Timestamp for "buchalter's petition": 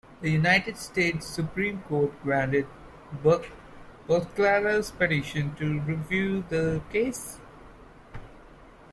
3.23-5.53